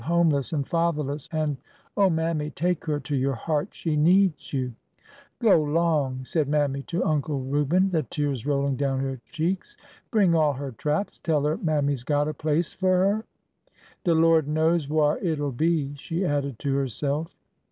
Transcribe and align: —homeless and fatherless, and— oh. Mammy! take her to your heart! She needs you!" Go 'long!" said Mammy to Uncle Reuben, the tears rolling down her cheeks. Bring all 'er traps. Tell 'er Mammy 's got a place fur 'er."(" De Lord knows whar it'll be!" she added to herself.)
—homeless 0.15 0.51
and 0.51 0.67
fatherless, 0.67 1.29
and— 1.31 1.57
oh. 1.95 2.09
Mammy! 2.09 2.49
take 2.49 2.85
her 2.85 2.99
to 3.01 3.15
your 3.15 3.35
heart! 3.35 3.67
She 3.71 3.95
needs 3.95 4.51
you!" 4.51 4.73
Go 5.43 5.61
'long!" 5.61 6.23
said 6.25 6.47
Mammy 6.49 6.81
to 6.87 7.05
Uncle 7.05 7.39
Reuben, 7.43 7.91
the 7.91 8.01
tears 8.01 8.43
rolling 8.43 8.77
down 8.77 8.99
her 9.01 9.21
cheeks. 9.31 9.77
Bring 10.09 10.33
all 10.33 10.55
'er 10.59 10.71
traps. 10.71 11.19
Tell 11.19 11.45
'er 11.45 11.57
Mammy 11.57 11.95
's 11.95 12.03
got 12.03 12.27
a 12.27 12.33
place 12.33 12.73
fur 12.73 13.05
'er."(" 13.17 13.25
De 14.03 14.15
Lord 14.15 14.47
knows 14.47 14.89
whar 14.89 15.19
it'll 15.19 15.51
be!" 15.51 15.93
she 15.93 16.25
added 16.25 16.57
to 16.57 16.73
herself.) 16.75 17.35